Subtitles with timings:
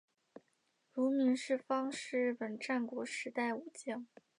[0.95, 4.07] 芦名氏方是日本战国时代武将。